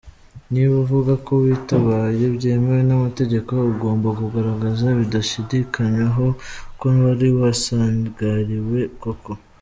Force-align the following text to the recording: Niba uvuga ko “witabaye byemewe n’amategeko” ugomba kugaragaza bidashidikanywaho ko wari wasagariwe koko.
Niba 0.51 0.73
uvuga 0.83 1.13
ko 1.25 1.31
“witabaye 1.43 2.23
byemewe 2.35 2.81
n’amategeko” 2.87 3.51
ugomba 3.71 4.07
kugaragaza 4.19 4.85
bidashidikanywaho 4.99 6.25
ko 6.79 6.85
wari 7.03 7.27
wasagariwe 7.39 8.79
koko. 9.01 9.31